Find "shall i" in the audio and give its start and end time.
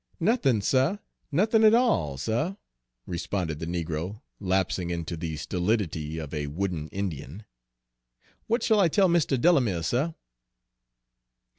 8.63-8.87